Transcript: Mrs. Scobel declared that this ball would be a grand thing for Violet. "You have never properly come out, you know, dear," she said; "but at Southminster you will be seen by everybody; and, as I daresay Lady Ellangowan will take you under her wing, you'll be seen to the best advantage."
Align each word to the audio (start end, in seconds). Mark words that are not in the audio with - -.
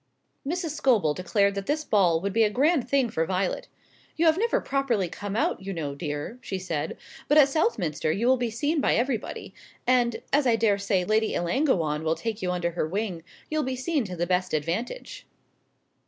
Mrs. 0.43 0.71
Scobel 0.71 1.13
declared 1.13 1.53
that 1.53 1.67
this 1.67 1.83
ball 1.83 2.21
would 2.21 2.33
be 2.33 2.41
a 2.43 2.49
grand 2.49 2.89
thing 2.89 3.07
for 3.11 3.23
Violet. 3.23 3.67
"You 4.15 4.25
have 4.25 4.35
never 4.35 4.59
properly 4.59 5.07
come 5.07 5.35
out, 5.35 5.61
you 5.61 5.73
know, 5.73 5.93
dear," 5.93 6.39
she 6.41 6.57
said; 6.57 6.97
"but 7.27 7.37
at 7.37 7.49
Southminster 7.49 8.11
you 8.11 8.25
will 8.25 8.35
be 8.35 8.49
seen 8.49 8.81
by 8.81 8.95
everybody; 8.95 9.53
and, 9.85 10.23
as 10.33 10.47
I 10.47 10.55
daresay 10.55 11.03
Lady 11.03 11.35
Ellangowan 11.35 12.01
will 12.03 12.15
take 12.15 12.41
you 12.41 12.51
under 12.51 12.71
her 12.71 12.87
wing, 12.87 13.21
you'll 13.51 13.61
be 13.61 13.75
seen 13.75 14.03
to 14.05 14.15
the 14.15 14.25
best 14.25 14.55
advantage." 14.55 15.27